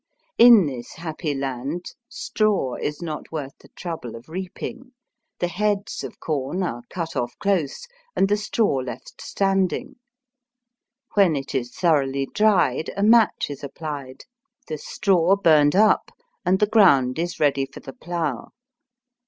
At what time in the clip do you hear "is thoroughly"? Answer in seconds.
11.53-12.25